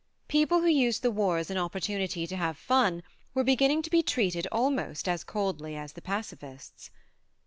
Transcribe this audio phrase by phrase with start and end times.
[0.27, 3.03] People who used the war as an opportunity to have fun
[3.35, 6.89] were beginning to be treated almost as coldly as the pacifists.